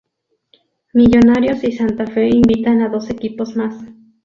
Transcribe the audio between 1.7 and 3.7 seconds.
Santa Fe invitan a dos equipos